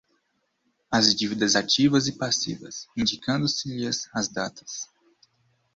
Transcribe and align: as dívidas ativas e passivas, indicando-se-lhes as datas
as 0.89 1.13
dívidas 1.13 1.55
ativas 1.55 2.07
e 2.07 2.17
passivas, 2.17 2.87
indicando-se-lhes 2.97 4.09
as 4.15 4.27
datas 4.27 4.89